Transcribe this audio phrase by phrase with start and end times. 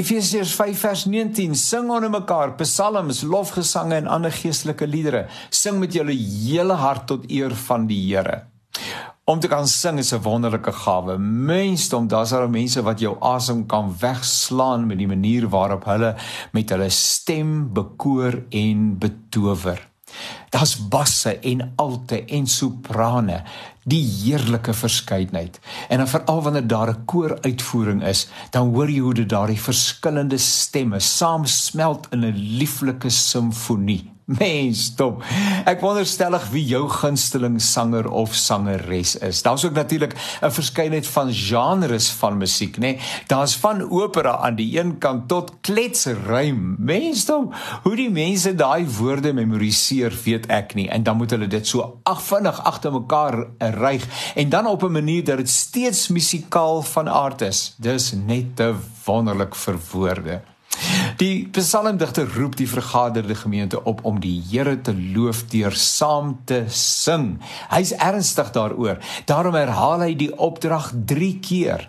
[0.00, 5.26] Efesiërs 5 vers 19 sing onder mekaar psalms, lofgesange en ander geestelike liedere.
[5.52, 8.46] Sing met julle hele hart tot eer van die Here.
[9.28, 11.18] Om te kan sing is 'n wonderlike gawe.
[11.18, 16.16] Mensdom, daar's al mense wat jou asem kan wegslaan met die manier waarop hulle
[16.52, 19.89] met hulle stem bekoor en betower.
[20.50, 23.42] Daar's basse en alte en soprane,
[23.84, 25.60] die heerlike verskeidenheid.
[25.88, 30.38] En dan veral wanneer daar 'n kooruitvoering is, dan hoor jy hoe dit daardie verskillende
[30.38, 34.19] stemme saamsmelt in 'n lieflike simfonie.
[34.38, 35.24] Mens, stop.
[35.66, 39.42] Ek wonderstellig wie jou gunsteling sanger of sangeres is.
[39.42, 42.80] Daar's ook natuurlik 'n verskeidenheid van genres van musiek, nê?
[42.80, 42.98] Nee?
[43.26, 46.76] Daar's van opera aan die een kant tot kletsruim.
[46.78, 47.54] Mens, stop.
[47.82, 50.88] Hoe die mense daai woorde memoriseer, weet ek nie.
[50.88, 55.24] En dan moet hulle dit so afvinnig agter mekaar ryg en dan op 'n manier
[55.24, 57.74] dat dit steeds musikaal van aard is.
[57.76, 60.40] Dis net te wonderlik vir woorde.
[61.20, 66.64] Die psalmdigter roep die vergaderde gemeente op om die Here te loof deur saam te
[66.68, 67.38] sing.
[67.68, 68.98] Hy's ernstig daaroor.
[69.28, 71.88] Daarom herhaal hy die opdrag 3 keer.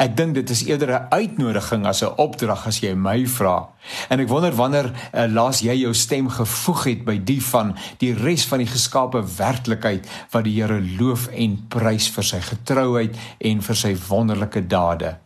[0.00, 3.68] Ek dink dit is eerder 'n uitnodiging as 'n opdrag as jy my vra.
[4.08, 8.14] En ek wonder wanneer uh, laas jy jou stem gevoeg het by die van die
[8.14, 13.62] res van die geskape werklikheid wat die Here loof en prys vir sy getrouheid en
[13.62, 15.18] vir sy wonderlike dade.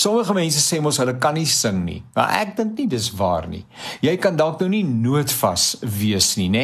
[0.00, 1.98] Sommige mense sê mos hulle kan nie sing nie.
[2.16, 3.66] Maar ek dink nie dis waar nie.
[4.00, 6.62] Jy kan dalk nou nie noodvas wees nie, nê?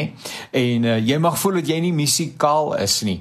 [0.56, 3.19] En uh, jy mag voel dat jy nie musikaal is nie.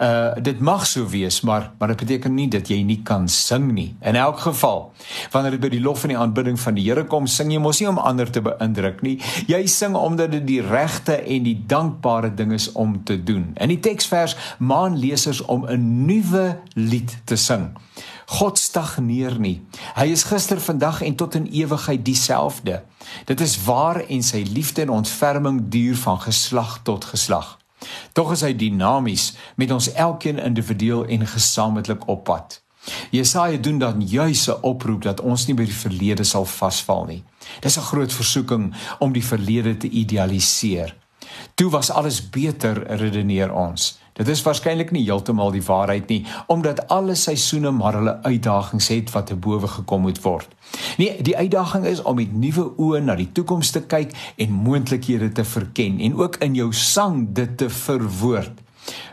[0.00, 3.68] Uh dit mag so wees, maar maar dit beteken nie dat jy nie kan sing
[3.76, 3.90] nie.
[4.00, 4.86] In elk geval,
[5.34, 7.82] wanneer dit by die lof en die aanbidding van die Here kom, sing jy mos
[7.82, 9.18] nie om ander te beïndruk nie.
[9.50, 13.50] Jy sing omdat dit die regte en die dankbare ding is om te doen.
[13.60, 16.46] In die teksvers maan lesers om 'n nuwe
[16.78, 17.74] lied te sing.
[18.28, 19.62] God stagneer nie.
[19.96, 22.82] Hy is gister, vandag en tot in ewigheid dieselfde.
[23.24, 27.56] Dit is waar en sy liefde en ontferming duur van geslag tot geslag.
[28.12, 32.60] Tog is hy dinamies met ons elkeen individueel en gesamentlik op pad.
[33.10, 37.24] Jesaja doen dan juis 'n oproep dat ons nie by die verlede sal vasval nie.
[37.60, 40.96] Dis 'n groot versoeking om die verlede te idealiseer.
[41.54, 43.98] Toe was alles beter, redeneer ons.
[44.18, 49.12] Dit is waarskynlik nie heeltemal die waarheid nie, omdat alle seisoene maar hulle uitdagings het
[49.14, 50.48] wat te bowe gekom moet word.
[50.98, 55.30] Nee, die uitdaging is om met nuwe oë na die toekoms te kyk en moontlikhede
[55.32, 58.66] te verken en ook in jou sang dit te verwoord.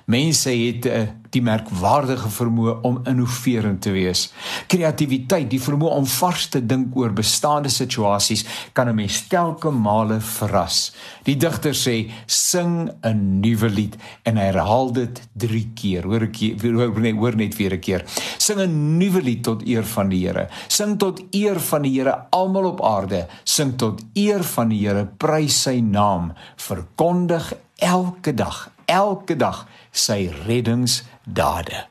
[0.06, 1.00] Mense het uh,
[1.34, 4.28] die merkwaardige vermoë om innoverend te wees.
[4.70, 8.46] Kreatiwiteit, die vermoë om vars te dink oor bestaande situasies
[8.78, 10.94] kan 'n mens telke male verras.
[11.24, 16.04] Die digter sê: "Sing 'n nuwe lied" en hy herhaal dit 3 keer.
[16.04, 18.06] Hoor ek hoor net hoor net weer 'n keer.
[18.38, 20.48] Sing 'n nuwe lied tot eer van die Here.
[20.68, 23.28] Sing tot eer van die Here almal op aarde.
[23.44, 26.34] Sing tot eer van die Here, prys sy naam.
[26.56, 31.86] Verkondig elke dag elke dag sy reddingsdade.